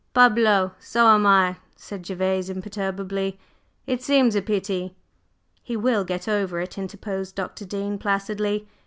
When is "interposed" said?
6.75-7.35